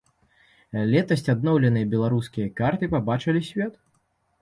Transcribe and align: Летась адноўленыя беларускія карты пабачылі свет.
Летась 0.91 1.25
адноўленыя 1.35 1.89
беларускія 1.93 2.47
карты 2.63 2.93
пабачылі 2.97 3.49
свет. 3.53 3.73